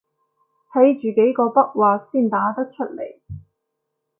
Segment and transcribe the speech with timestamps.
[0.71, 3.19] 睇住幾個筆劃先打得出來